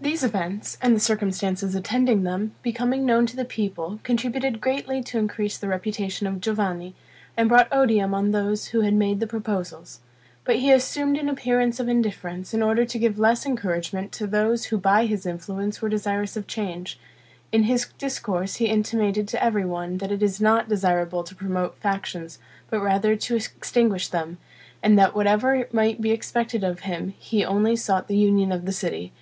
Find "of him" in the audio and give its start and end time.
26.62-27.14